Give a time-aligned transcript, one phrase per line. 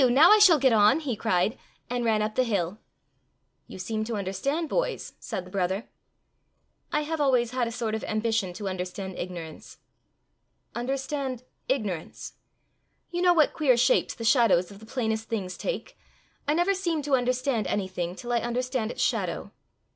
[0.09, 2.79] Now I shall get on!" he cried, and ran up the hill.
[3.67, 5.87] "You seem to understand boys!" said the brother.
[6.91, 9.77] "I have always had a sort of ambition to understand ignorance."
[10.73, 12.33] "Understand ignorance?"
[13.11, 15.99] "You know what queer shapes the shadows of the plainest things take:
[16.47, 19.51] I never seem to understand any thing till I understand its shadow."